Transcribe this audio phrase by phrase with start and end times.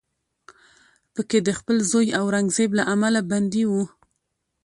[1.13, 3.71] په کې د خپل زوی اورنګزیب له امله بندي و